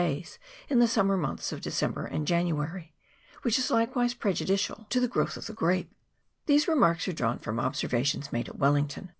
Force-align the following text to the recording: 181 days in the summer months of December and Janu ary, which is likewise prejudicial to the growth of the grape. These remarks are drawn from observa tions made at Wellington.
181 0.01 0.17
days 0.25 0.39
in 0.67 0.79
the 0.79 0.87
summer 0.87 1.15
months 1.15 1.51
of 1.51 1.61
December 1.61 2.07
and 2.07 2.25
Janu 2.27 2.59
ary, 2.67 2.95
which 3.43 3.59
is 3.59 3.69
likewise 3.69 4.15
prejudicial 4.15 4.87
to 4.89 4.99
the 4.99 5.07
growth 5.07 5.37
of 5.37 5.45
the 5.45 5.53
grape. 5.53 5.91
These 6.47 6.67
remarks 6.67 7.07
are 7.07 7.13
drawn 7.13 7.37
from 7.37 7.57
observa 7.57 8.03
tions 8.03 8.33
made 8.33 8.49
at 8.49 8.57
Wellington. 8.57 9.09